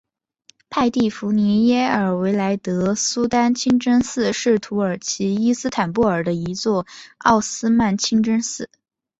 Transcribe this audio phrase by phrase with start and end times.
[0.67, 6.87] 派蒂芙妮耶尔韦莱德苏丹清真寺是土耳其伊斯坦布尔的一座
[7.19, 8.67] 奥斯曼清真寺。